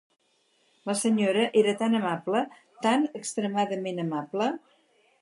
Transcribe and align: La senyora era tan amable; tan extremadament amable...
La 0.89 0.95
senyora 1.01 1.43
era 1.61 1.77
tan 1.83 1.99
amable; 2.01 2.43
tan 2.87 3.09
extremadament 3.23 4.07
amable... 4.09 4.53